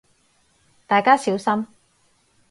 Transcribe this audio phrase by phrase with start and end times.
[0.87, 1.67] 大家小心